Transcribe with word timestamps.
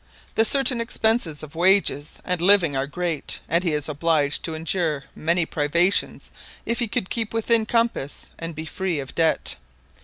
The 0.33 0.45
certain 0.45 0.81
expenses 0.81 1.43
of 1.43 1.53
wages 1.53 2.19
and 2.25 2.41
living 2.41 2.75
are 2.75 2.87
great, 2.87 3.39
and 3.47 3.63
he 3.63 3.73
is 3.75 3.87
obliged 3.87 4.43
to 4.45 4.55
endure 4.55 5.03
many 5.15 5.45
privations 5.45 6.31
if 6.65 6.79
he 6.79 6.89
would 6.95 7.11
keep 7.11 7.35
within 7.35 7.67
compass, 7.67 8.31
and 8.39 8.55
be 8.55 8.65
free 8.65 8.97
of 8.99 9.13
debt. 9.13 9.57